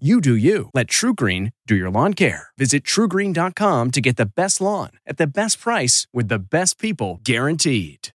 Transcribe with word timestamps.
You 0.00 0.20
do 0.20 0.34
you. 0.34 0.70
Let 0.74 0.88
TruGreen 0.88 1.52
do 1.68 1.76
your 1.76 1.88
lawn 1.88 2.14
care. 2.14 2.48
Visit 2.58 2.82
trugreen.com 2.82 3.92
to 3.92 4.00
get 4.00 4.16
the 4.16 4.26
best 4.26 4.60
lawn 4.60 4.90
at 5.06 5.18
the 5.18 5.26
best 5.28 5.60
price 5.60 6.08
with 6.12 6.26
the 6.26 6.40
best 6.40 6.80
people 6.80 7.20
guaranteed. 7.22 8.08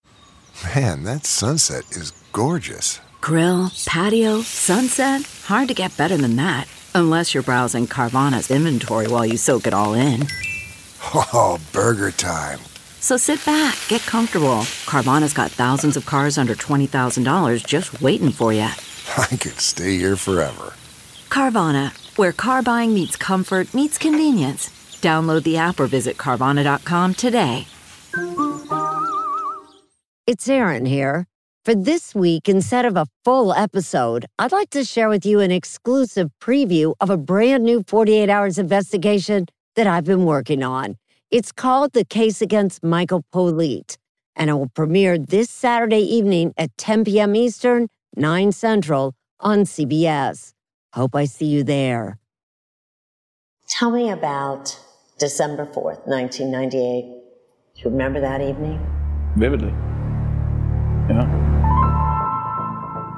Man, 0.74 1.04
that 1.04 1.24
sunset 1.24 1.88
is 1.92 2.10
gorgeous. 2.32 3.00
Grill, 3.20 3.70
patio, 3.86 4.40
sunset. 4.40 5.22
Hard 5.44 5.68
to 5.68 5.74
get 5.74 5.96
better 5.96 6.16
than 6.16 6.34
that. 6.34 6.66
Unless 6.96 7.32
you're 7.32 7.44
browsing 7.44 7.86
Carvana's 7.86 8.50
inventory 8.50 9.06
while 9.06 9.24
you 9.24 9.36
soak 9.36 9.68
it 9.68 9.72
all 9.74 9.94
in. 9.94 10.26
Oh, 11.14 11.60
burger 11.72 12.10
time. 12.10 12.58
So 12.98 13.16
sit 13.16 13.44
back, 13.46 13.78
get 13.86 14.00
comfortable. 14.00 14.62
Carvana's 14.84 15.32
got 15.32 15.52
thousands 15.52 15.96
of 15.96 16.06
cars 16.06 16.38
under 16.38 16.56
$20,000 16.56 17.64
just 17.64 18.02
waiting 18.02 18.32
for 18.32 18.52
you. 18.52 18.62
I 19.16 19.36
could 19.36 19.60
stay 19.60 19.96
here 19.96 20.16
forever. 20.16 20.74
Carvana, 21.28 21.92
where 22.16 22.32
car 22.32 22.62
buying 22.62 22.94
meets 22.94 23.16
comfort, 23.16 23.72
meets 23.74 23.98
convenience. 23.98 24.68
Download 25.00 25.42
the 25.42 25.56
app 25.56 25.78
or 25.80 25.86
visit 25.86 26.16
Carvana.com 26.16 27.14
today. 27.14 27.66
It's 30.26 30.48
Erin 30.48 30.86
here. 30.86 31.26
For 31.64 31.74
this 31.74 32.14
week, 32.14 32.48
instead 32.48 32.84
of 32.84 32.96
a 32.96 33.06
full 33.24 33.52
episode, 33.52 34.26
I'd 34.38 34.52
like 34.52 34.70
to 34.70 34.84
share 34.84 35.08
with 35.08 35.26
you 35.26 35.40
an 35.40 35.50
exclusive 35.50 36.30
preview 36.40 36.94
of 37.00 37.10
a 37.10 37.16
brand 37.16 37.64
new 37.64 37.82
48 37.86 38.30
Hours 38.30 38.58
investigation 38.58 39.46
that 39.76 39.86
I've 39.86 40.04
been 40.04 40.24
working 40.24 40.62
on. 40.62 40.96
It's 41.30 41.52
called 41.52 41.92
The 41.92 42.04
Case 42.04 42.40
Against 42.40 42.82
Michael 42.82 43.24
Politte, 43.34 43.96
and 44.34 44.48
it 44.48 44.54
will 44.54 44.70
premiere 44.70 45.18
this 45.18 45.50
Saturday 45.50 46.00
evening 46.00 46.54
at 46.56 46.76
10 46.78 47.04
p.m. 47.04 47.36
Eastern, 47.36 47.88
9 48.16 48.52
Central 48.52 49.14
on 49.40 49.60
CBS. 49.60 50.52
Hope 50.98 51.14
I 51.14 51.26
see 51.26 51.46
you 51.46 51.62
there. 51.62 52.18
Tell 53.68 53.92
me 53.92 54.10
about 54.10 54.76
December 55.20 55.64
4th, 55.64 56.04
1998. 56.08 57.02
Do 57.76 57.82
you 57.82 57.90
remember 57.90 58.18
that 58.18 58.40
evening? 58.40 58.84
Vividly. 59.36 59.72
Yeah. 61.08 61.22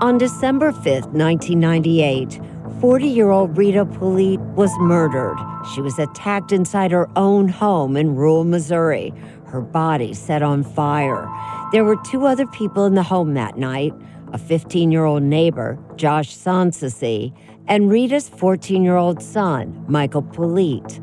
On 0.03 0.19
December 0.19 0.73
5th, 0.73 1.09
1998, 1.15 2.39
40 2.83 3.07
year 3.07 3.31
old 3.31 3.57
Rita 3.57 3.87
Politte 3.87 4.45
was 4.55 4.71
murdered. 4.81 5.39
She 5.75 5.81
was 5.81 5.99
attacked 5.99 6.53
inside 6.53 6.91
her 6.91 7.09
own 7.17 7.49
home 7.49 7.97
in 7.97 8.15
rural 8.15 8.45
Missouri, 8.45 9.15
her 9.47 9.63
body 9.63 10.13
set 10.13 10.43
on 10.43 10.65
fire. 10.65 11.27
There 11.73 11.85
were 11.85 11.97
two 12.05 12.27
other 12.27 12.47
people 12.47 12.85
in 12.85 12.95
the 12.95 13.03
home 13.03 13.33
that 13.35 13.57
night 13.57 13.95
a 14.33 14.39
15 14.39 14.91
year 14.91 15.05
old 15.05 15.23
neighbor, 15.23 15.79
Josh 15.97 16.37
Sansoucie, 16.37 17.33
and 17.71 17.89
Rita's 17.89 18.29
14 18.29 18.83
year 18.83 18.97
old 18.97 19.23
son, 19.23 19.85
Michael 19.89 20.25
Politte. 20.25 20.99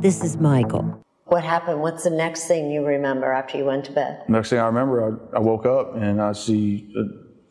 This 0.00 0.22
is 0.22 0.36
Michael. 0.36 1.00
What 1.24 1.42
happened? 1.42 1.80
What's 1.82 2.04
the 2.04 2.10
next 2.10 2.46
thing 2.46 2.70
you 2.70 2.86
remember 2.86 3.32
after 3.32 3.58
you 3.58 3.64
went 3.64 3.84
to 3.86 3.92
bed? 3.92 4.22
Next 4.28 4.50
thing 4.50 4.60
I 4.60 4.66
remember, 4.66 5.20
I, 5.32 5.36
I 5.36 5.40
woke 5.40 5.66
up 5.66 5.96
and 5.96 6.22
I 6.22 6.32
see 6.32 6.94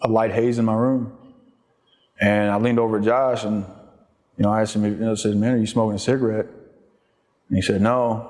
a, 0.02 0.08
a, 0.08 0.10
light 0.10 0.32
haze 0.32 0.58
in 0.58 0.66
my 0.66 0.76
room. 0.76 1.18
And 2.20 2.50
I 2.50 2.58
leaned 2.58 2.80
over 2.80 3.00
to 3.00 3.06
Josh 3.06 3.44
and, 3.44 3.66
you 4.38 4.44
know, 4.44 4.52
I 4.52 4.62
asked 4.62 4.76
him, 4.76 4.86
you 4.86 4.92
know, 4.92 5.12
I 5.12 5.16
said, 5.16 5.36
man, 5.36 5.56
are 5.56 5.58
you 5.58 5.66
smoking 5.66 5.96
a 5.96 6.00
cigarette? 6.00 6.46
And 7.50 7.58
he 7.58 7.62
said, 7.62 7.82
no. 7.82 8.30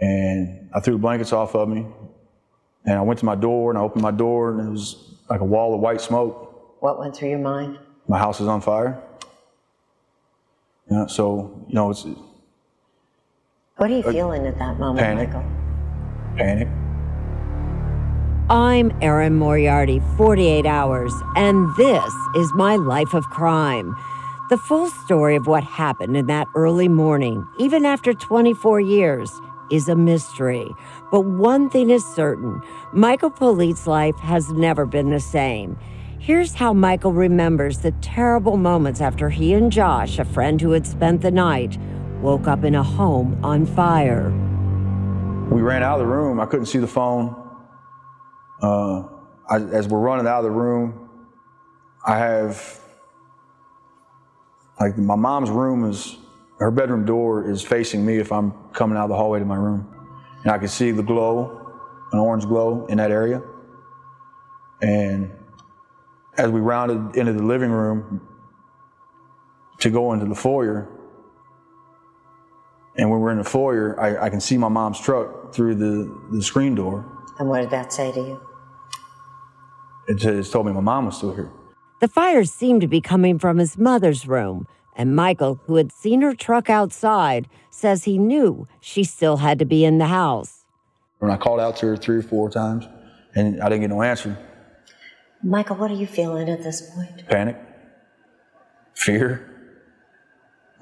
And 0.00 0.70
I 0.72 0.80
threw 0.80 0.94
the 0.94 1.00
blankets 1.00 1.32
off 1.32 1.54
of 1.54 1.68
me. 1.68 1.86
And 2.86 2.96
I 2.96 3.02
went 3.02 3.18
to 3.18 3.26
my 3.26 3.34
door 3.34 3.70
and 3.70 3.78
I 3.78 3.82
opened 3.82 4.02
my 4.02 4.12
door 4.12 4.52
and 4.52 4.68
it 4.68 4.70
was 4.70 5.16
like 5.28 5.40
a 5.40 5.44
wall 5.44 5.74
of 5.74 5.80
white 5.80 6.00
smoke. 6.00 6.78
What 6.80 6.98
went 6.98 7.16
through 7.16 7.30
your 7.30 7.40
mind? 7.40 7.78
My 8.06 8.18
house 8.18 8.40
is 8.40 8.46
on 8.46 8.62
fire. 8.62 9.02
Yeah, 10.90 11.06
so, 11.06 11.64
you 11.68 11.74
know, 11.74 11.90
it's. 11.90 12.04
What 13.76 13.90
are 13.90 13.94
you 13.94 14.02
uh, 14.02 14.12
feeling 14.12 14.46
at 14.46 14.58
that 14.58 14.78
moment, 14.78 15.06
panic. 15.06 15.28
Michael? 15.28 15.44
Panic. 16.36 16.68
I'm 18.50 18.96
Erin 19.02 19.34
Moriarty, 19.34 20.00
48 20.16 20.64
Hours, 20.64 21.12
and 21.36 21.68
this 21.76 22.14
is 22.34 22.50
my 22.54 22.76
life 22.76 23.12
of 23.12 23.24
crime. 23.24 23.94
The 24.48 24.56
full 24.56 24.88
story 24.88 25.36
of 25.36 25.46
what 25.46 25.62
happened 25.62 26.16
in 26.16 26.26
that 26.28 26.48
early 26.54 26.88
morning, 26.88 27.46
even 27.58 27.84
after 27.84 28.14
24 28.14 28.80
years, 28.80 29.30
is 29.70 29.90
a 29.90 29.94
mystery. 29.94 30.66
But 31.10 31.20
one 31.20 31.68
thing 31.68 31.90
is 31.90 32.02
certain 32.14 32.62
Michael 32.94 33.30
Politte's 33.30 33.86
life 33.86 34.18
has 34.20 34.50
never 34.50 34.86
been 34.86 35.10
the 35.10 35.20
same. 35.20 35.76
Here's 36.20 36.52
how 36.54 36.72
Michael 36.72 37.12
remembers 37.12 37.78
the 37.78 37.92
terrible 38.02 38.56
moments 38.56 39.00
after 39.00 39.30
he 39.30 39.54
and 39.54 39.70
Josh, 39.70 40.18
a 40.18 40.24
friend 40.24 40.60
who 40.60 40.72
had 40.72 40.84
spent 40.84 41.22
the 41.22 41.30
night, 41.30 41.78
woke 42.20 42.48
up 42.48 42.64
in 42.64 42.74
a 42.74 42.82
home 42.82 43.38
on 43.44 43.64
fire. 43.64 44.30
We 45.48 45.62
ran 45.62 45.84
out 45.84 46.00
of 46.00 46.06
the 46.06 46.12
room. 46.12 46.40
I 46.40 46.46
couldn't 46.46 46.66
see 46.66 46.80
the 46.80 46.88
phone. 46.88 47.34
Uh, 48.60 49.04
I, 49.48 49.58
as 49.72 49.86
we're 49.86 50.00
running 50.00 50.26
out 50.26 50.38
of 50.38 50.44
the 50.44 50.50
room, 50.50 51.08
I 52.04 52.18
have 52.18 52.80
like 54.80 54.98
my 54.98 55.14
mom's 55.14 55.50
room 55.50 55.88
is 55.88 56.16
her 56.58 56.72
bedroom 56.72 57.04
door 57.04 57.48
is 57.48 57.62
facing 57.62 58.04
me 58.04 58.16
if 58.16 58.32
I'm 58.32 58.52
coming 58.72 58.98
out 58.98 59.04
of 59.04 59.10
the 59.10 59.16
hallway 59.16 59.38
to 59.38 59.44
my 59.44 59.56
room, 59.56 59.86
and 60.42 60.50
I 60.50 60.58
can 60.58 60.68
see 60.68 60.90
the 60.90 61.02
glow, 61.02 61.72
an 62.12 62.18
orange 62.18 62.44
glow 62.44 62.86
in 62.86 62.98
that 62.98 63.12
area, 63.12 63.40
and 64.82 65.30
as 66.38 66.50
we 66.50 66.60
rounded 66.60 67.16
into 67.16 67.32
the 67.32 67.42
living 67.42 67.70
room 67.70 68.26
to 69.80 69.90
go 69.90 70.12
into 70.12 70.26
the 70.26 70.34
foyer, 70.34 70.88
and 72.96 73.10
when 73.10 73.20
we're 73.20 73.32
in 73.32 73.38
the 73.38 73.44
foyer, 73.44 73.98
I, 74.00 74.26
I 74.26 74.30
can 74.30 74.40
see 74.40 74.56
my 74.56 74.68
mom's 74.68 75.00
truck 75.00 75.52
through 75.54 75.76
the, 75.76 76.36
the 76.36 76.42
screen 76.42 76.74
door. 76.74 77.04
And 77.38 77.48
what 77.48 77.60
did 77.60 77.70
that 77.70 77.92
say 77.92 78.10
to 78.12 78.20
you? 78.20 78.40
It 80.08 80.14
just 80.16 80.52
told 80.52 80.66
me 80.66 80.72
my 80.72 80.80
mom 80.80 81.06
was 81.06 81.16
still 81.16 81.34
here. 81.34 81.50
The 82.00 82.08
fires 82.08 82.50
seemed 82.50 82.80
to 82.80 82.88
be 82.88 83.00
coming 83.00 83.38
from 83.38 83.58
his 83.58 83.76
mother's 83.76 84.26
room, 84.26 84.66
and 84.96 85.14
Michael, 85.14 85.60
who 85.66 85.76
had 85.76 85.92
seen 85.92 86.22
her 86.22 86.34
truck 86.34 86.70
outside, 86.70 87.48
says 87.70 88.04
he 88.04 88.18
knew 88.18 88.66
she 88.80 89.04
still 89.04 89.38
had 89.38 89.58
to 89.58 89.64
be 89.64 89.84
in 89.84 89.98
the 89.98 90.06
house. 90.06 90.64
When 91.18 91.30
I 91.30 91.36
called 91.36 91.60
out 91.60 91.76
to 91.78 91.86
her 91.86 91.96
three 91.96 92.16
or 92.16 92.22
four 92.22 92.50
times, 92.50 92.86
and 93.34 93.60
I 93.60 93.68
didn't 93.68 93.82
get 93.82 93.90
no 93.90 94.02
answer, 94.02 94.36
Michael, 95.42 95.76
what 95.76 95.90
are 95.90 95.94
you 95.94 96.06
feeling 96.06 96.48
at 96.48 96.62
this 96.62 96.90
point? 96.94 97.26
Panic, 97.28 97.56
fear. 98.94 99.44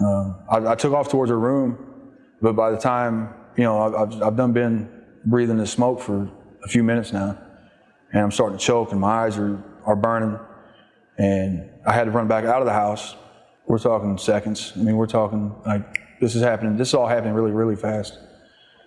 Uh, 0.01 0.35
I, 0.51 0.73
I, 0.73 0.75
took 0.75 0.93
off 0.93 1.11
towards 1.11 1.31
her 1.31 1.39
room, 1.39 2.13
but 2.41 2.55
by 2.55 2.71
the 2.71 2.77
time, 2.77 3.35
you 3.57 3.65
know, 3.65 3.95
I've, 3.97 4.23
I've 4.23 4.37
done 4.37 4.53
been 4.53 4.89
breathing 5.25 5.57
the 5.57 5.67
smoke 5.67 6.01
for 6.01 6.31
a 6.65 6.69
few 6.69 6.83
minutes 6.83 7.13
now, 7.13 7.39
and 8.13 8.23
I'm 8.23 8.31
starting 8.31 8.59
to 8.59 8.65
choke, 8.65 8.93
and 8.93 9.01
my 9.01 9.25
eyes 9.25 9.39
are, 9.39 9.63
are 9.85 9.97
burning, 9.97 10.39
and 11.19 11.71
I 11.87 11.93
had 11.93 12.05
to 12.05 12.11
run 12.11 12.29
back 12.29 12.45
out 12.45 12.61
of 12.61 12.67
the 12.67 12.73
house. 12.73 13.15
We're 13.67 13.79
talking 13.79 14.17
seconds. 14.19 14.73
I 14.77 14.81
mean, 14.81 14.97
we're 14.97 15.07
talking 15.07 15.55
like 15.67 16.01
this 16.21 16.35
is 16.35 16.43
happening. 16.43 16.77
This 16.77 16.89
is 16.89 16.95
all 16.95 17.09
happening 17.09 17.35
really, 17.35 17.53
really 17.53 17.77
fast. 17.77 18.19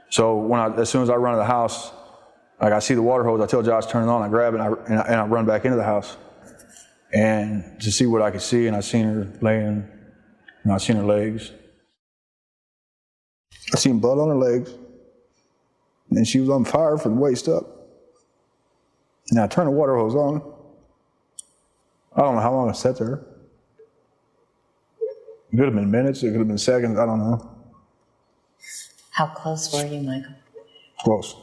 So 0.10 0.38
when 0.38 0.60
I, 0.60 0.75
as 0.75 0.89
soon 0.89 1.04
as 1.04 1.10
I 1.10 1.16
run 1.16 1.33
to 1.33 1.39
the 1.39 1.45
house, 1.45 1.92
like 2.61 2.73
I 2.73 2.79
see 2.79 2.94
the 2.94 3.01
water 3.01 3.23
hose, 3.23 3.39
I 3.39 3.45
tell 3.45 3.63
Josh 3.63 3.85
turn 3.85 4.07
it 4.07 4.11
on, 4.11 4.21
I 4.21 4.27
grab 4.27 4.53
it, 4.53 4.59
and 4.59 4.63
I, 4.63 4.81
and 4.88 5.00
I, 5.00 5.01
and 5.03 5.15
I 5.15 5.25
run 5.25 5.45
back 5.45 5.65
into 5.65 5.77
the 5.77 5.83
house, 5.83 6.17
and 7.13 7.79
to 7.81 7.91
see 7.91 8.06
what 8.06 8.21
I 8.21 8.31
could 8.31 8.41
see, 8.41 8.67
and 8.67 8.75
I 8.75 8.81
seen 8.81 9.06
her 9.06 9.33
laying, 9.41 9.88
and 10.63 10.73
I 10.73 10.77
seen 10.77 10.97
her 10.97 11.03
legs. 11.03 11.51
I 13.73 13.77
seen 13.77 14.00
blood 14.00 14.17
on 14.19 14.29
her 14.29 14.35
legs, 14.35 14.73
and 16.11 16.27
she 16.27 16.39
was 16.39 16.50
on 16.50 16.65
fire 16.65 16.97
from 16.97 17.15
the 17.15 17.21
waist 17.21 17.47
up. 17.47 17.65
And 19.29 19.39
I 19.39 19.47
turned 19.47 19.67
the 19.67 19.71
water 19.71 19.95
hose 19.95 20.15
on. 20.15 20.41
I 22.15 22.21
don't 22.21 22.35
know 22.35 22.41
how 22.41 22.51
long 22.51 22.69
I 22.69 22.73
sat 22.73 22.97
there. 22.97 23.21
It 25.51 25.57
could 25.57 25.65
have 25.65 25.75
been 25.75 25.89
minutes, 25.89 26.23
it 26.23 26.31
could 26.31 26.39
have 26.39 26.47
been 26.47 26.57
seconds, 26.57 26.97
I 26.97 27.06
don't 27.06 27.19
know. 27.19 27.56
How 29.11 29.27
close 29.27 29.71
were 29.73 29.85
you, 29.85 30.01
Michael? 30.01 30.33
Close. 31.00 31.35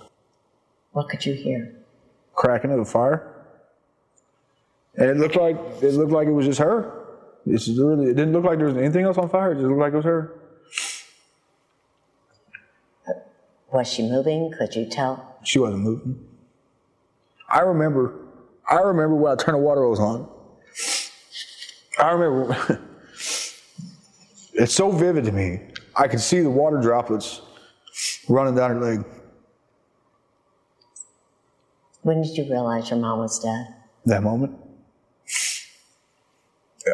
What 0.97 1.11
could 1.11 1.27
you 1.27 1.35
hear? 1.35 1.75
cracking 2.35 2.71
of 2.71 2.79
the 2.79 2.87
fire. 2.87 3.31
And 4.95 5.11
it 5.11 5.19
looked 5.19 5.37
like 5.37 5.59
it 5.83 5.93
looked 5.93 6.11
like 6.11 6.27
it 6.27 6.33
was 6.33 6.47
just 6.47 6.59
her. 6.59 7.05
It's 7.45 7.69
really 7.69 8.07
it 8.07 8.15
didn't 8.15 8.33
look 8.33 8.45
like 8.45 8.57
there 8.57 8.69
was 8.69 8.79
anything 8.79 9.05
else 9.05 9.19
on 9.19 9.29
fire. 9.29 9.53
It 9.53 9.57
just 9.57 9.67
looked 9.67 9.79
like 9.79 9.93
it 9.93 9.97
was 9.97 10.07
her. 10.07 10.41
Was 13.71 13.93
she 13.93 14.09
moving? 14.09 14.51
Could 14.57 14.75
you 14.75 14.87
tell? 14.89 15.39
She 15.45 15.59
wasn't 15.59 15.83
moving. 15.83 16.25
I 17.47 17.61
remember 17.61 18.15
I 18.67 18.77
remember 18.77 19.17
when 19.17 19.33
I 19.33 19.37
turned 19.37 19.57
the 19.57 19.63
water 19.63 19.83
hose 19.83 20.01
on. 20.01 20.27
I 21.99 22.13
remember 22.13 22.81
it's 24.55 24.75
so 24.75 24.91
vivid 24.91 25.27
to 25.27 25.33
me. 25.33 25.61
I 25.95 26.09
could 26.09 26.21
see 26.21 26.41
the 26.41 26.49
water 26.49 26.81
droplets 26.81 27.43
running 28.31 28.55
down 28.55 28.71
her 28.71 28.81
leg. 28.81 29.05
When 32.07 32.23
did 32.23 32.37
you 32.39 32.45
realize 32.49 32.89
your 32.89 33.01
mom 33.01 33.19
was 33.19 33.41
dead? 33.41 33.67
That 34.05 34.23
moment. 34.23 34.57
Yeah. 36.87 36.93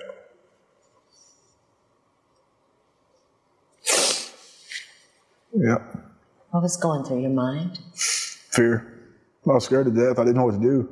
Yeah. 5.55 5.79
What 6.49 6.63
was 6.63 6.79
going 6.79 7.05
through 7.05 7.21
your 7.21 7.29
mind? 7.29 7.79
Fear. 7.95 9.03
I 9.47 9.53
was 9.53 9.67
scared 9.67 9.85
to 9.85 9.93
death. 9.93 10.19
I 10.19 10.25
didn't 10.25 10.37
know 10.37 10.47
what 10.47 10.55
to 10.55 10.61
do. 10.61 10.89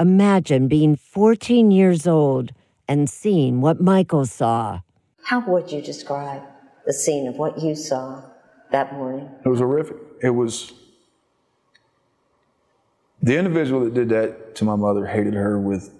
Imagine 0.00 0.66
being 0.66 0.96
14 0.96 1.70
years 1.70 2.08
old 2.08 2.50
and 2.88 3.08
seeing 3.08 3.60
what 3.60 3.80
Michael 3.80 4.26
saw. 4.26 4.80
How 5.22 5.38
would 5.46 5.70
you 5.70 5.80
describe 5.80 6.42
the 6.84 6.92
scene 6.92 7.28
of 7.28 7.36
what 7.36 7.62
you 7.62 7.76
saw 7.76 8.24
that 8.72 8.94
morning? 8.94 9.30
It 9.44 9.48
was 9.48 9.60
horrific. 9.60 9.98
It 10.20 10.30
was. 10.30 10.72
The 13.24 13.38
individual 13.38 13.84
that 13.84 13.94
did 13.94 14.10
that 14.10 14.54
to 14.56 14.66
my 14.66 14.76
mother 14.76 15.06
hated 15.06 15.32
her 15.32 15.58
with 15.58 15.90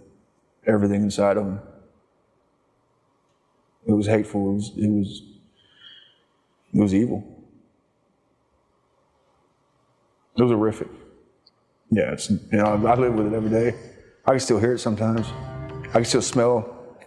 everything 0.67 1.05
inside 1.05 1.38
of 1.38 1.47
him. 1.47 1.61
It 3.87 3.93
was 3.93 4.06
hateful. 4.06 4.50
It 4.50 4.55
was. 4.55 4.73
It 4.76 4.88
was. 4.91 5.23
It 6.75 6.81
was 6.81 6.94
evil. 6.94 7.25
It 10.37 10.43
was 10.43 10.53
horrific. 10.53 10.88
Yeah, 11.91 12.12
it's, 12.12 12.29
you 12.29 12.41
know, 12.53 12.65
I 12.67 12.94
live 12.94 13.15
with 13.15 13.32
it 13.32 13.32
every 13.32 13.49
day. 13.49 13.75
I 14.26 14.32
can 14.32 14.41
still 14.41 14.59
hear 14.59 14.75
it 14.75 14.81
sometimes. 14.81 15.26
I 15.91 15.93
can 15.93 16.05
still 16.05 16.21
smell. 16.21 16.99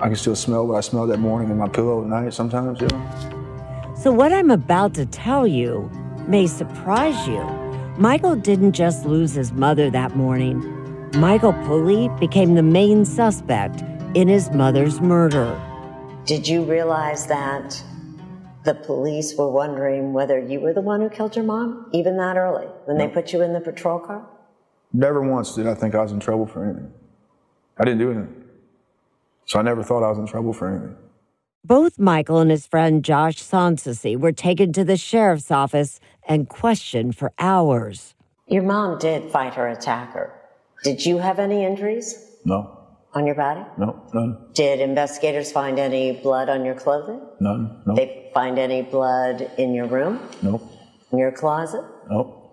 I 0.00 0.06
can 0.06 0.16
still 0.16 0.36
smell 0.36 0.66
what 0.66 0.76
I 0.76 0.80
smelled 0.80 1.10
that 1.10 1.18
morning 1.18 1.50
in 1.50 1.58
my 1.58 1.68
pillow 1.68 2.02
at 2.02 2.08
night 2.08 2.32
sometimes, 2.32 2.80
you 2.80 2.86
know. 2.86 3.94
So, 3.94 4.10
what 4.10 4.32
I'm 4.32 4.50
about 4.50 4.94
to 4.94 5.04
tell 5.04 5.46
you 5.46 5.90
may 6.26 6.46
surprise 6.46 7.28
you. 7.28 7.67
Michael 7.98 8.36
didn't 8.36 8.74
just 8.74 9.06
lose 9.06 9.34
his 9.34 9.50
mother 9.50 9.90
that 9.90 10.14
morning. 10.14 10.60
Michael 11.16 11.52
Politte 11.52 12.16
became 12.20 12.54
the 12.54 12.62
main 12.62 13.04
suspect 13.04 13.82
in 14.14 14.28
his 14.28 14.52
mother's 14.52 15.00
murder. 15.00 15.60
Did 16.24 16.46
you 16.46 16.62
realize 16.62 17.26
that 17.26 17.82
the 18.62 18.74
police 18.74 19.34
were 19.34 19.50
wondering 19.50 20.12
whether 20.12 20.38
you 20.38 20.60
were 20.60 20.72
the 20.72 20.80
one 20.80 21.00
who 21.00 21.08
killed 21.08 21.34
your 21.34 21.44
mom, 21.44 21.90
even 21.92 22.16
that 22.18 22.36
early, 22.36 22.66
when 22.84 22.98
they 22.98 23.08
put 23.08 23.32
you 23.32 23.42
in 23.42 23.52
the 23.52 23.60
patrol 23.60 23.98
car? 23.98 24.24
Never 24.92 25.20
once 25.20 25.56
did 25.56 25.66
I 25.66 25.74
think 25.74 25.96
I 25.96 26.02
was 26.02 26.12
in 26.12 26.20
trouble 26.20 26.46
for 26.46 26.64
anything. 26.64 26.92
I 27.78 27.84
didn't 27.84 27.98
do 27.98 28.12
anything. 28.12 28.44
So 29.46 29.58
I 29.58 29.62
never 29.62 29.82
thought 29.82 30.04
I 30.04 30.10
was 30.10 30.18
in 30.18 30.26
trouble 30.28 30.52
for 30.52 30.68
anything. 30.68 30.94
Both 31.64 31.98
Michael 31.98 32.38
and 32.38 32.50
his 32.50 32.66
friend 32.66 33.04
Josh 33.04 33.36
Sansoucie 33.42 34.16
were 34.16 34.32
taken 34.32 34.72
to 34.74 34.84
the 34.84 34.96
sheriff's 34.96 35.50
office 35.50 36.00
and 36.26 36.48
questioned 36.48 37.16
for 37.16 37.32
hours. 37.38 38.14
Your 38.46 38.62
mom 38.62 38.98
did 38.98 39.30
fight 39.30 39.54
her 39.54 39.68
attacker. 39.68 40.32
Did 40.84 41.04
you 41.04 41.18
have 41.18 41.38
any 41.38 41.64
injuries 41.64 42.36
No, 42.44 42.78
on 43.12 43.26
your 43.26 43.34
body? 43.34 43.64
no, 43.76 44.00
none, 44.14 44.38
Did 44.54 44.80
investigators 44.80 45.50
find 45.50 45.78
any 45.78 46.12
blood 46.12 46.48
on 46.48 46.64
your 46.64 46.74
clothing? 46.76 47.20
none, 47.40 47.82
no, 47.86 47.94
They 47.96 48.30
find 48.32 48.58
any 48.58 48.82
blood 48.82 49.50
in 49.58 49.74
your 49.74 49.86
room, 49.86 50.20
no, 50.42 50.62
in 51.10 51.18
your 51.18 51.32
closet? 51.32 51.84
no, 52.08 52.50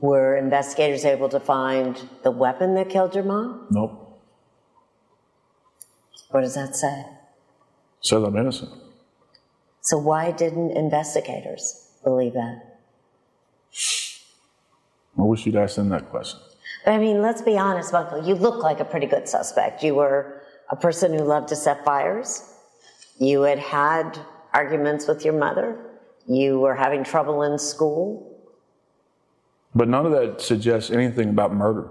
Were 0.00 0.36
investigators 0.38 1.04
able 1.04 1.28
to 1.28 1.38
find 1.38 2.08
the 2.22 2.30
weapon 2.30 2.74
that 2.76 2.88
killed 2.88 3.14
your 3.14 3.24
mom? 3.24 3.66
no. 3.70 4.02
What 6.30 6.40
does 6.40 6.54
that 6.54 6.74
say? 6.74 7.04
Says 8.06 8.22
I'm 8.22 8.36
innocent. 8.36 8.70
So 9.80 9.98
why 9.98 10.30
didn't 10.30 10.70
investigators 10.76 11.90
believe 12.04 12.34
that? 12.34 12.78
I 15.18 15.22
wish 15.22 15.44
you'd 15.44 15.56
asked 15.56 15.74
them 15.74 15.88
that 15.88 16.08
question. 16.08 16.38
But 16.84 16.92
I 16.92 16.98
mean, 16.98 17.20
let's 17.20 17.42
be 17.42 17.58
honest, 17.58 17.92
Michael. 17.92 18.24
You 18.24 18.36
look 18.36 18.62
like 18.62 18.78
a 18.78 18.84
pretty 18.84 19.08
good 19.08 19.28
suspect. 19.28 19.82
You 19.82 19.96
were 19.96 20.40
a 20.70 20.76
person 20.76 21.12
who 21.18 21.24
loved 21.24 21.48
to 21.48 21.56
set 21.56 21.84
fires. 21.84 22.48
You 23.18 23.42
had 23.42 23.58
had 23.58 24.16
arguments 24.52 25.08
with 25.08 25.24
your 25.24 25.34
mother. 25.34 25.76
You 26.28 26.60
were 26.60 26.76
having 26.76 27.02
trouble 27.02 27.42
in 27.42 27.58
school. 27.58 28.40
But 29.74 29.88
none 29.88 30.06
of 30.06 30.12
that 30.12 30.40
suggests 30.40 30.92
anything 30.92 31.30
about 31.30 31.52
murder. 31.52 31.88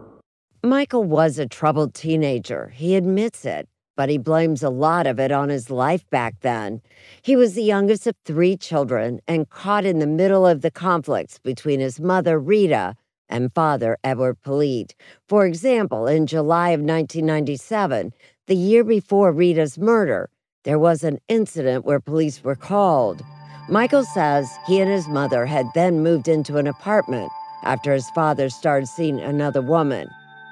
Michael 0.64 1.04
was 1.04 1.38
a 1.40 1.46
troubled 1.46 1.94
teenager. 1.94 2.70
He 2.70 2.96
admits 2.96 3.44
it, 3.44 3.68
but 3.96 4.10
he 4.10 4.18
blames 4.18 4.64
a 4.64 4.70
lot 4.70 5.08
of 5.08 5.20
it 5.20 5.32
on 5.32 5.50
his 5.50 5.70
life 5.70 6.10
back 6.10 6.36
then. 6.42 6.82
He 7.22 7.36
was 7.36 7.54
the 7.54 7.64
youngest 7.64 8.08
of 8.08 8.16
three 8.26 8.58
children 8.58 9.20
and 9.28 9.50
caught 9.50 9.86
in 9.86 10.00
the 10.00 10.08
middle 10.08 10.46
of 10.46 10.62
the 10.62 10.72
conflicts 10.72 11.40
between 11.40 11.80
his 11.80 12.00
mother, 12.00 12.40
Rita, 12.40 12.96
and 13.30 13.54
father, 13.54 13.98
Edward 14.04 14.38
Politte. 14.42 14.94
For 15.28 15.46
example, 15.46 16.08
in 16.08 16.28
July 16.28 16.70
of 16.70 16.82
1997, 16.82 18.14
the 18.48 18.56
year 18.56 18.84
before 18.84 19.32
Rita's 19.32 19.78
murder, 19.78 20.30
there 20.64 20.80
was 20.80 21.04
an 21.04 21.20
incident 21.28 21.86
where 21.86 22.00
police 22.00 22.44
were 22.44 22.56
called. 22.56 23.22
Michael 23.70 24.04
says 24.04 24.50
he 24.68 24.80
and 24.80 24.92
his 24.92 25.08
mother 25.08 25.46
had 25.46 25.66
then 25.74 26.04
moved 26.04 26.28
into 26.28 26.58
an 26.58 26.68
apartment 26.68 27.32
after 27.64 27.94
his 27.94 28.10
father 28.12 28.50
started 28.50 28.88
seeing 28.88 29.20
another 29.20 29.62
woman. 29.62 30.08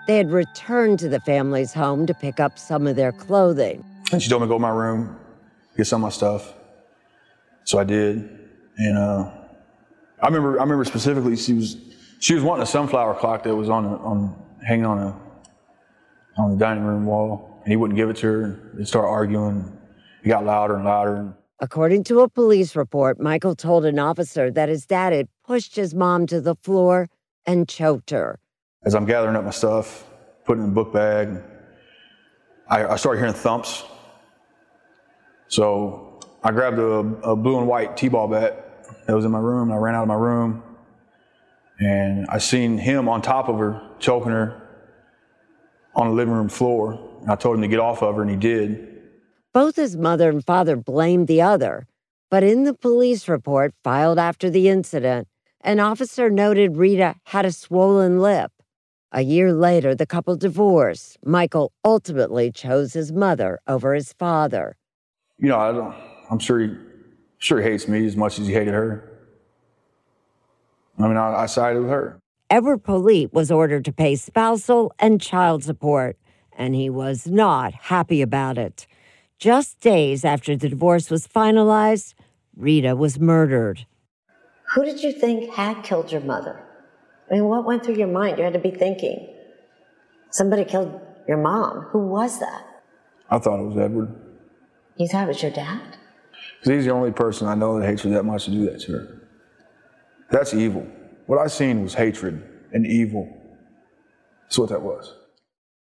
They 0.06 0.18
had 0.18 0.32
returned 0.32 1.00
to 1.00 1.10
the 1.10 1.22
family's 1.22 1.74
home 1.74 2.06
to 2.08 2.14
pick 2.14 2.40
up 2.40 2.60
some 2.60 2.88
of 2.88 2.96
their 2.96 3.12
clothing. 3.14 3.86
And 4.12 4.22
she 4.22 4.30
told 4.30 4.42
me 4.42 4.48
to 4.48 4.50
go 4.50 4.56
to 4.56 4.62
my 4.62 4.70
room, 4.70 5.18
get 5.78 5.88
some 5.88 6.04
of 6.04 6.08
my 6.08 6.10
stuff. 6.10 6.54
So 7.64 7.80
I 7.80 7.86
did. 7.86 8.40
And 8.78 8.98
uh, 8.98 9.32
I 10.22 10.26
remember 10.28 10.60
I 10.60 10.64
remember 10.64 10.84
specifically 10.84 11.36
she 11.38 11.54
was 11.54 11.78
she 12.20 12.34
was 12.34 12.44
wanting 12.44 12.64
a 12.64 12.68
sunflower 12.68 13.16
clock 13.16 13.44
that 13.44 13.56
was 13.56 13.69
on 13.69 13.86
a, 13.86 13.95
on 13.98 14.36
hanging 14.66 14.86
on 14.86 14.98
a 15.00 15.19
on 16.38 16.52
the 16.52 16.57
dining 16.57 16.83
room 16.83 17.06
wall. 17.06 17.62
And 17.64 17.72
he 17.72 17.78
wouldn't 17.78 17.95
give 17.95 18.10
it 18.10 18.18
to 18.18 18.28
her. 18.28 18.72
They 18.74 18.83
started 18.83 19.07
arguing. 19.07 19.72
It 20.24 20.28
got 20.28 20.44
louder 20.45 20.76
and 20.76 20.86
louder. 20.86 21.33
According 21.60 22.04
to 22.06 22.19
a 22.19 22.30
police 22.30 22.76
report, 22.76 23.22
Michael 23.22 23.56
told 23.56 23.86
an 23.86 24.00
officer 24.00 24.52
that 24.52 24.68
his 24.68 24.86
dad 24.86 25.14
had 25.14 25.30
pushed 25.45 25.78
his 25.78 25.95
mom 25.95 26.28
to 26.28 26.42
the 26.42 26.56
floor 26.56 27.07
and 27.45 27.69
choked 27.69 28.10
her. 28.10 28.40
As 28.85 28.95
I'm 28.95 29.06
gathering 29.06 29.35
up 29.35 29.45
my 29.45 29.52
stuff, 29.52 30.06
putting 30.44 30.63
it 30.63 30.68
in 30.68 30.73
the 30.73 30.75
book 30.75 30.94
bag, 30.94 31.42
I, 32.68 32.85
I 32.85 32.95
started 32.97 33.19
hearing 33.19 33.33
thumps. 33.33 33.83
So 35.47 36.19
I 36.44 36.52
grabbed 36.52 36.80
a, 36.80 36.83
a 36.83 37.35
blue 37.35 37.59
and 37.59 37.68
white 37.68 37.95
t-ball 37.95 38.28
bat 38.28 38.85
that 39.06 39.16
was 39.16 39.25
in 39.25 39.31
my 39.31 39.40
room. 39.40 39.71
I 39.71 39.78
ran 39.78 39.95
out 39.95 40.02
of 40.04 40.07
my 40.07 40.16
room, 40.16 40.63
and 41.80 42.25
I 42.28 42.40
seen 42.40 42.78
him 42.78 43.07
on 43.07 43.21
top 43.21 43.47
of 43.47 43.57
her, 43.59 43.81
choking 43.99 44.31
her 44.31 44.61
on 45.95 46.07
the 46.07 46.13
living 46.13 46.33
room 46.33 46.49
floor. 46.49 46.99
And 47.21 47.31
I 47.31 47.35
told 47.35 47.56
him 47.56 47.61
to 47.61 47.68
get 47.68 47.80
off 47.80 48.02
of 48.02 48.16
her, 48.16 48.21
and 48.21 48.31
he 48.31 48.37
did. 48.37 49.02
Both 49.54 49.75
his 49.75 49.95
mother 49.95 50.30
and 50.30 50.44
father 50.44 50.75
blamed 50.75 51.28
the 51.28 51.42
other, 51.42 51.87
but 52.30 52.44
in 52.44 52.63
the 52.63 52.73
police 52.73 53.30
report 53.30 53.73
filed 53.83 54.18
after 54.18 54.49
the 54.49 54.68
incident, 54.68 55.28
an 55.61 55.80
officer 55.80 56.30
noted 56.30 56.75
Rita 56.75 57.16
had 57.25 57.45
a 57.45 57.52
swollen 57.52 58.19
lip. 58.19 58.52
A 59.16 59.22
year 59.22 59.54
later, 59.54 59.94
the 59.94 60.08
couple 60.08 60.36
divorced. 60.36 61.20
Michael 61.24 61.72
ultimately 61.86 62.52
chose 62.52 62.94
his 62.94 63.12
mother 63.12 63.60
over 63.68 63.94
his 63.94 64.12
father. 64.14 64.76
You 65.38 65.50
know, 65.50 65.60
I 65.60 65.72
don't, 65.72 65.96
I'm 66.32 66.40
sure 66.40 66.60
he, 66.60 66.76
sure 67.38 67.62
he 67.62 67.70
hates 67.70 67.88
me 67.88 68.08
as 68.08 68.18
much 68.18 68.40
as 68.40 68.48
he 68.48 68.54
hated 68.54 68.74
her. 68.74 69.08
I 70.98 71.08
mean, 71.08 71.18
I, 71.18 71.44
I 71.44 71.46
sided 71.46 71.82
with 71.82 71.92
her. 71.92 72.20
Edward 72.50 72.84
Politte 72.84 73.32
was 73.34 73.52
ordered 73.52 73.86
to 73.86 73.94
pay 73.94 74.16
spousal 74.16 74.92
and 74.98 75.22
child 75.22 75.64
support, 75.64 76.18
and 76.58 76.74
he 76.74 76.90
was 76.90 77.28
not 77.28 77.74
happy 77.74 78.24
about 78.24 78.58
it. 78.58 78.88
Just 79.38 79.80
days 79.80 80.26
after 80.26 80.56
the 80.56 80.70
divorce 80.70 81.12
was 81.12 81.28
finalized, 81.28 82.16
Rita 82.56 82.96
was 82.96 83.20
murdered. 83.20 83.86
Who 84.74 84.84
did 84.84 85.04
you 85.04 85.12
think 85.12 85.54
had 85.54 85.84
killed 85.84 86.12
your 86.12 86.22
mother? 86.22 86.63
I 87.33 87.37
mean, 87.37 87.45
what 87.45 87.66
went 87.66 87.83
through 87.83 87.95
your 87.95 88.09
mind? 88.09 88.37
You 88.37 88.44
had 88.44 88.54
to 88.54 88.59
be 88.59 88.69
thinking. 88.69 89.28
Somebody 90.30 90.66
killed 90.66 91.02
your 91.28 91.37
mom. 91.37 91.87
Who 91.90 92.06
was 92.06 92.40
that? 92.40 92.63
I 93.28 93.40
thought 93.40 93.59
it 93.59 93.63
was 93.63 93.75
Edward. 93.75 94.13
You 94.97 95.07
thought 95.07 95.23
it 95.23 95.30
was 95.30 95.42
your 95.42 95.52
dad? 95.52 95.97
Because 96.59 96.73
he's 96.75 96.85
the 96.85 96.92
only 96.92 97.11
person 97.11 97.47
I 97.47 97.56
know 97.56 97.80
that 97.80 97.87
hates 97.87 98.04
her 98.04 98.11
that 98.11 98.23
much 98.23 98.45
to 98.45 98.52
do 98.52 98.69
that 98.69 98.81
to 98.81 98.92
her. 98.92 99.28
That's 100.30 100.54
evil. 100.54 100.85
What 101.25 101.40
I 101.40 101.47
seen 101.47 101.81
was 101.81 101.95
hatred 101.95 102.47
and 102.71 102.85
evil. 102.85 103.28
That's 104.44 104.59
what 104.59 104.69
that 104.69 104.83
was. 104.83 105.16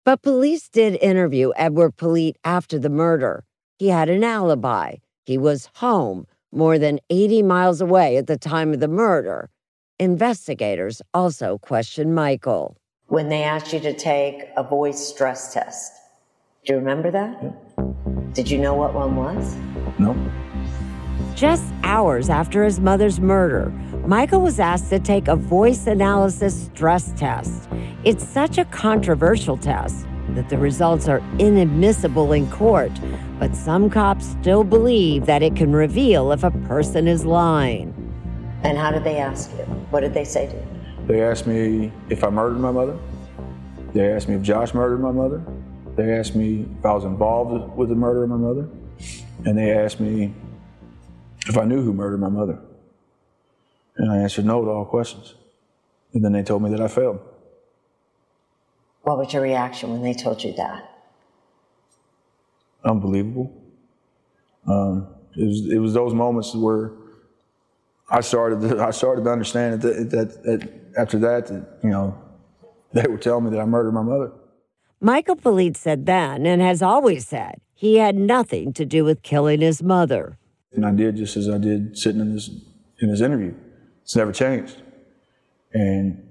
But 0.03 0.23
police 0.23 0.71
did 0.71 0.95
interview 1.03 1.53
Edward 1.57 1.99
Politte 1.99 2.37
after 2.43 2.79
the 2.79 2.89
murder. 2.89 3.45
He 3.79 3.89
had 3.89 4.09
an 4.09 4.25
alibi. 4.25 4.97
He 5.27 5.37
was 5.37 5.69
home, 5.75 6.27
more 6.51 6.79
than 6.79 7.01
80 7.11 7.43
miles 7.43 7.83
away 7.83 8.17
at 8.17 8.29
the 8.29 8.39
time 8.39 8.73
of 8.73 8.81
the 8.81 8.89
murder. 8.89 9.51
Investigators 10.01 11.01
also 11.15 11.59
questioned 11.59 12.17
Michael. 12.17 12.77
When 13.07 13.29
they 13.29 13.45
asked 13.45 13.73
you 13.73 13.79
to 13.79 13.93
take 13.93 14.43
a 14.57 14.65
voice 14.65 14.99
stress 14.99 15.55
test, 15.55 15.93
do 16.67 16.73
you 16.73 16.81
remember 16.81 17.13
that? 17.13 17.41
Yeah. 17.41 17.53
Did 18.33 18.51
you 18.51 18.59
know 18.59 18.75
what 18.75 18.93
one 18.93 19.15
was? 19.15 19.55
No. 20.01 20.17
Just 21.37 21.73
hours 21.85 22.29
after 22.29 22.65
his 22.65 22.81
mother's 22.81 23.21
murder, 23.21 23.71
Michael 24.05 24.41
was 24.41 24.59
asked 24.59 24.91
to 24.91 24.99
take 24.99 25.29
a 25.29 25.37
voice 25.37 25.87
analysis 25.87 26.65
stress 26.65 27.13
test. 27.13 27.69
It's 28.03 28.27
such 28.27 28.59
a 28.59 28.65
controversial 28.65 29.57
test 29.57 30.09
that 30.31 30.49
the 30.49 30.59
results 30.59 31.07
are 31.07 31.23
inadmissible 31.39 32.33
in 32.33 32.51
court, 32.51 32.91
but 33.39 33.55
some 33.55 33.89
cops 33.89 34.27
still 34.41 34.65
believe 34.65 35.27
that 35.27 35.45
it 35.45 35.55
can 35.55 35.73
reveal 35.73 36.33
if 36.33 36.43
a 36.43 36.51
person 36.51 37.07
is 37.07 37.25
lying. 37.25 38.04
And 38.65 38.79
how 38.79 38.91
did 38.91 39.05
they 39.05 39.19
ask 39.19 39.51
you? 39.53 39.65
What 39.91 40.01
did 40.01 40.15
they 40.15 40.25
say 40.25 40.47
to 40.47 40.55
you? 40.55 40.67
They 41.07 41.23
asked 41.23 41.47
me 41.47 41.93
if 42.09 42.25
I 42.25 42.31
murdered 42.31 42.59
my 42.59 42.71
mother. 42.71 42.99
They 43.93 44.11
asked 44.11 44.27
me 44.27 44.37
if 44.37 44.43
Josh 44.43 44.73
murdered 44.73 45.01
my 45.01 45.13
mother. 45.13 45.45
They 45.97 46.15
asked 46.15 46.35
me 46.35 46.67
if 46.79 46.85
I 46.85 46.93
was 46.93 47.05
involved 47.05 47.77
with 47.77 47.91
the 47.91 47.95
murder 47.95 48.25
of 48.25 48.31
my 48.31 48.37
mother. 48.37 48.67
And 49.45 49.57
they 49.59 49.71
asked 49.73 50.01
me 50.01 50.35
if 51.47 51.59
I 51.59 51.65
knew 51.65 51.83
who 51.83 51.93
murdered 51.93 52.21
my 52.21 52.31
mother. 52.31 52.59
And 53.97 54.11
I 54.11 54.17
answered 54.17 54.47
no 54.47 54.65
to 54.65 54.71
all 54.71 54.87
questions. 54.87 55.35
And 56.15 56.25
then 56.25 56.33
they 56.33 56.43
told 56.43 56.63
me 56.63 56.71
that 56.71 56.81
I 56.81 56.89
failed. 56.89 57.21
What 59.03 59.19
was 59.19 59.33
your 59.35 59.43
reaction 59.43 59.91
when 59.91 60.03
they 60.03 60.15
told 60.15 60.43
you 60.43 60.55
that? 60.55 60.91
Unbelievable. 62.83 63.53
Um, 64.67 65.09
it, 65.37 65.45
was, 65.45 65.71
it 65.71 65.79
was 65.79 65.93
those 65.93 66.15
moments 66.15 66.55
where 66.55 66.93
I 68.11 68.21
started 68.21 68.61
to, 68.61 68.83
I 68.83 68.91
started 68.91 69.25
to 69.25 69.31
understand 69.31 69.83
that, 69.83 70.11
that, 70.11 70.43
that 70.45 70.71
after 70.97 71.19
that, 71.21 71.47
that, 71.47 71.79
you 71.83 71.91
know, 71.91 72.21
they 72.93 73.07
were 73.09 73.19
telling 73.19 73.45
me 73.45 73.51
that 73.51 73.61
I 73.61 73.65
murdered 73.65 73.93
my 73.93 74.03
mother. 74.03 74.33
Michael 75.01 75.37
Politte 75.37 75.77
said 75.77 76.07
then, 76.07 76.47
and 76.47 76.63
has 76.63 76.83
always 76.83 77.27
said, 77.27 77.61
he 77.75 77.97
had 77.97 78.15
nothing 78.17 78.73
to 78.75 78.85
do 78.85 79.05
with 79.05 79.23
killing 79.23 79.61
his 79.61 79.83
mother. 79.83 80.39
And 80.73 80.87
I 80.87 80.93
did 80.93 81.17
just 81.17 81.37
as 81.37 81.49
I 81.49 81.59
did 81.59 81.99
sitting 81.99 82.21
in 82.21 82.35
this 82.35 82.51
in 83.01 83.11
this 83.11 83.21
interview. 83.21 83.55
It's 84.03 84.15
never 84.17 84.33
changed. 84.33 84.81
And 85.73 86.25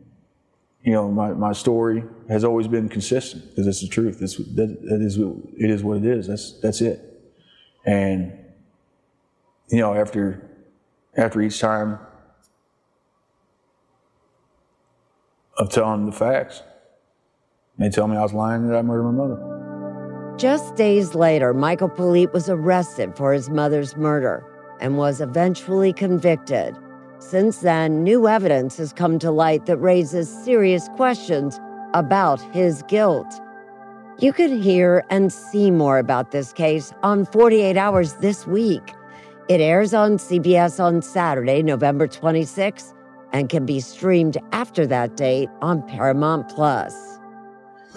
you 0.84 0.92
know, 0.92 1.10
my, 1.10 1.32
my 1.34 1.54
story 1.54 2.04
has 2.30 2.44
always 2.44 2.68
been 2.68 2.90
consistent 2.90 3.50
because 3.50 3.68
it's 3.68 3.82
the 3.82 3.88
truth. 3.88 4.22
It's, 4.22 4.36
that, 4.36 4.82
that 4.84 5.02
is, 5.02 5.18
it 5.18 5.70
is 5.70 5.82
what 5.82 5.98
it 5.98 6.06
is. 6.06 6.28
That's, 6.28 6.60
that's 6.60 6.82
it. 6.82 7.00
And, 7.86 8.38
you 9.70 9.80
know, 9.80 9.94
after, 9.94 10.50
after 11.16 11.42
each 11.42 11.60
time 11.60 12.00
of 15.58 15.70
telling 15.72 16.06
the 16.06 16.12
facts, 16.12 16.64
they 17.78 17.90
tell 17.90 18.08
me 18.08 18.18
I 18.18 18.22
was 18.22 18.34
lying 18.34 18.68
that 18.68 18.78
I 18.78 18.82
murdered 18.82 19.04
my 19.04 19.12
mother. 19.12 20.36
Just 20.38 20.76
days 20.76 21.14
later, 21.14 21.54
Michael 21.54 21.90
Politte 21.90 22.34
was 22.34 22.50
arrested 22.50 23.16
for 23.16 23.34
his 23.34 23.50
mother's 23.50 23.96
murder 23.96 24.44
and 24.80 24.98
was 24.98 25.22
eventually 25.22 25.94
convicted. 25.94 26.76
Since 27.20 27.60
then, 27.60 28.04
new 28.04 28.28
evidence 28.28 28.78
has 28.78 28.92
come 28.92 29.20
to 29.20 29.32
light 29.32 29.66
that 29.68 29.78
raises 29.78 30.28
serious 30.44 30.90
questions 30.96 31.60
about 31.94 32.42
his 32.54 32.84
guilt. 32.88 33.40
You 34.20 34.34
can 34.34 34.62
hear 34.62 35.04
and 35.10 35.32
see 35.32 35.72
more 35.72 36.00
about 36.00 36.32
this 36.32 36.52
case 36.52 36.94
on 37.04 37.26
48 37.26 37.78
Hours 37.78 38.14
this 38.16 38.46
week. 38.46 38.94
It 39.50 39.60
airs 39.60 39.94
on 39.94 40.18
CBS 40.18 40.80
on 40.82 41.02
Saturday, 41.02 41.62
November 41.62 42.08
26th, 42.08 42.94
and 43.34 43.50
can 43.50 43.66
be 43.66 43.82
streamed 43.82 44.38
after 44.54 44.88
that 44.88 45.18
date 45.18 45.50
on 45.62 45.86
Paramount 45.86 46.48
Plus. 46.48 47.20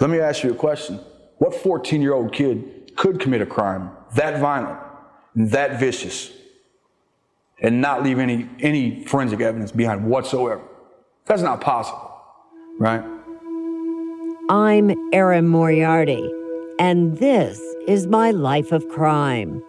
Let 0.01 0.09
me 0.09 0.19
ask 0.19 0.43
you 0.43 0.51
a 0.51 0.55
question. 0.55 0.99
What 1.37 1.55
14 1.55 2.01
year 2.01 2.13
old 2.13 2.33
kid 2.33 2.91
could 2.97 3.19
commit 3.19 3.41
a 3.41 3.45
crime 3.45 3.91
that 4.15 4.41
violent 4.41 4.77
and 5.35 5.49
that 5.51 5.79
vicious 5.79 6.31
and 7.61 7.79
not 7.79 8.03
leave 8.03 8.19
any, 8.19 8.49
any 8.59 9.05
forensic 9.05 9.39
evidence 9.39 9.71
behind 9.71 10.05
whatsoever? 10.05 10.61
That's 11.25 11.41
not 11.41 11.61
possible, 11.61 12.11
right? 12.77 13.03
I'm 14.49 15.13
Erin 15.13 15.47
Moriarty, 15.47 16.29
and 16.77 17.17
this 17.17 17.59
is 17.87 18.05
my 18.07 18.31
life 18.31 18.71
of 18.71 18.87
crime. 18.89 19.63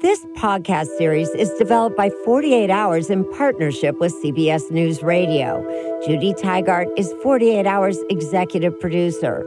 This 0.00 0.24
podcast 0.36 0.96
series 0.96 1.28
is 1.30 1.50
developed 1.54 1.96
by 1.96 2.10
48 2.24 2.70
Hours 2.70 3.10
in 3.10 3.28
partnership 3.32 3.98
with 3.98 4.14
CBS 4.22 4.70
News 4.70 5.02
Radio. 5.02 5.60
Judy 6.06 6.32
Tygard 6.34 6.86
is 6.96 7.12
48 7.20 7.66
Hours 7.66 7.98
executive 8.08 8.78
producer. 8.78 9.44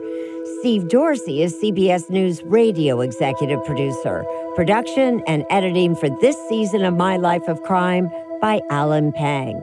Steve 0.60 0.90
Dorsey 0.90 1.42
is 1.42 1.56
CBS 1.56 2.10
News 2.10 2.44
radio 2.44 3.00
executive 3.00 3.64
producer. 3.64 4.26
Production 4.56 5.22
and 5.26 5.46
editing 5.50 5.96
for 5.96 6.10
this 6.20 6.36
season 6.50 6.84
of 6.84 6.98
My 6.98 7.16
Life 7.16 7.48
of 7.48 7.64
Crime 7.64 8.10
by 8.42 8.60
Alan 8.70 9.14
Pang. 9.14 9.62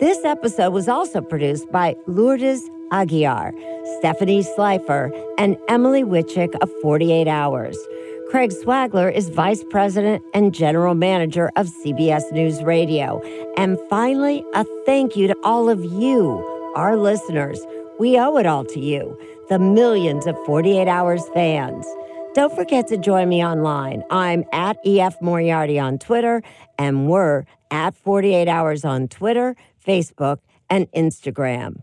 This 0.00 0.24
episode 0.24 0.72
was 0.72 0.88
also 0.88 1.20
produced 1.20 1.70
by 1.70 1.94
Lourdes 2.08 2.68
Aguiar, 2.90 3.52
Stephanie 3.98 4.42
Slifer, 4.42 5.12
and 5.38 5.56
Emily 5.68 6.02
Witchick 6.02 6.54
of 6.60 6.70
48 6.82 7.28
Hours. 7.28 7.78
Craig 8.30 8.50
Swagler 8.50 9.12
is 9.14 9.28
Vice 9.28 9.62
President 9.70 10.22
and 10.32 10.52
General 10.52 10.94
Manager 10.94 11.50
of 11.56 11.66
CBS 11.66 12.32
News 12.32 12.62
Radio. 12.62 13.22
And 13.56 13.78
finally, 13.88 14.44
a 14.54 14.64
thank 14.86 15.14
you 15.14 15.28
to 15.28 15.36
all 15.44 15.68
of 15.68 15.84
you, 15.84 16.72
our 16.74 16.96
listeners. 16.96 17.60
We 18.00 18.18
owe 18.18 18.36
it 18.38 18.46
all 18.46 18.64
to 18.64 18.80
you, 18.80 19.16
the 19.48 19.58
millions 19.58 20.26
of 20.26 20.36
48 20.46 20.88
Hours 20.88 21.22
fans. 21.34 21.86
Don't 22.34 22.54
forget 22.54 22.88
to 22.88 22.96
join 22.96 23.28
me 23.28 23.44
online. 23.44 24.02
I'm 24.10 24.44
at 24.52 24.78
EF 24.84 25.20
Moriarty 25.22 25.78
on 25.78 25.98
Twitter, 25.98 26.42
and 26.78 27.08
we're 27.08 27.44
at 27.70 27.94
48 27.94 28.48
Hours 28.48 28.84
on 28.84 29.06
Twitter, 29.06 29.54
Facebook, 29.86 30.38
and 30.68 30.90
Instagram. 30.92 31.82